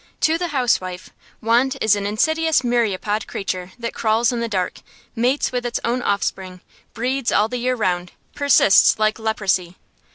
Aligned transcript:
To 0.21 0.39
the 0.39 0.47
housewife, 0.47 1.11
want 1.41 1.75
is 1.79 1.95
an 1.95 2.07
insidious 2.07 2.63
myriapod 2.63 3.27
creature 3.27 3.73
that 3.77 3.93
crawls 3.93 4.31
in 4.31 4.39
the 4.39 4.47
dark, 4.47 4.79
mates 5.15 5.51
with 5.51 5.63
its 5.63 5.79
own 5.85 6.01
offspring, 6.01 6.61
breeds 6.95 7.31
all 7.31 7.47
the 7.47 7.57
year 7.57 7.75
round, 7.75 8.11
persists 8.33 8.97
like 8.97 9.19
leprosy. 9.19 9.75